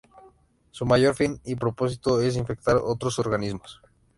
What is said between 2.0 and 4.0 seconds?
es infectar otros organismos.